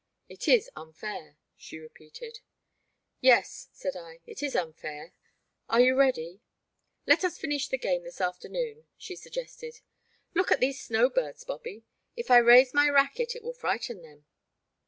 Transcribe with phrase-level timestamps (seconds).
[0.27, 2.39] It is unfair, she repeated.
[3.19, 5.13] Yes, said I, it is unfair;
[5.69, 6.41] are you ready?
[6.73, 9.81] *' Let us finish the game this afternoon, she suggested;
[10.33, 11.83] look at these snow birds, Bobby;
[12.15, 14.25] if I raise mj' racquet it will frighten them.